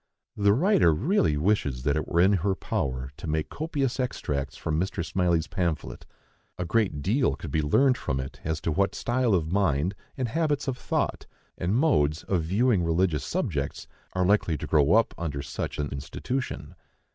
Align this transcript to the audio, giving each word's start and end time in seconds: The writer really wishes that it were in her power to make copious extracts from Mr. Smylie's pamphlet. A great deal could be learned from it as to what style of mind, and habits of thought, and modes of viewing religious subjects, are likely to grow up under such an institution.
The 0.35 0.51
writer 0.53 0.95
really 0.95 1.37
wishes 1.37 1.83
that 1.83 1.95
it 1.95 2.07
were 2.07 2.21
in 2.21 2.33
her 2.33 2.55
power 2.55 3.11
to 3.17 3.27
make 3.27 3.49
copious 3.51 3.99
extracts 3.99 4.57
from 4.57 4.79
Mr. 4.79 5.05
Smylie's 5.05 5.45
pamphlet. 5.45 6.07
A 6.57 6.65
great 6.65 7.03
deal 7.03 7.35
could 7.35 7.51
be 7.51 7.61
learned 7.61 7.99
from 7.99 8.19
it 8.19 8.39
as 8.43 8.59
to 8.61 8.71
what 8.71 8.95
style 8.95 9.35
of 9.35 9.51
mind, 9.51 9.93
and 10.17 10.27
habits 10.29 10.67
of 10.67 10.75
thought, 10.75 11.27
and 11.55 11.75
modes 11.75 12.23
of 12.23 12.41
viewing 12.41 12.81
religious 12.83 13.23
subjects, 13.23 13.85
are 14.13 14.25
likely 14.25 14.57
to 14.57 14.65
grow 14.65 14.93
up 14.93 15.13
under 15.19 15.43
such 15.43 15.77
an 15.77 15.89
institution. 15.89 16.73